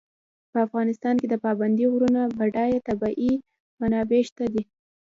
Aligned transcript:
په 0.51 0.57
افغانستان 0.67 1.15
کې 1.21 1.27
د 1.29 1.35
پابندي 1.45 1.85
غرونو 1.93 2.21
بډایه 2.39 2.79
طبیعي 2.87 3.33
منابع 3.79 4.21
شته 4.29 4.45
دي. 4.53 4.63